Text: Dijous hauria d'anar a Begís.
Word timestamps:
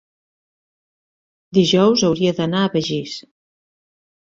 Dijous 1.59 2.05
hauria 2.09 2.33
d'anar 2.41 2.65
a 2.65 2.73
Begís. 2.79 3.17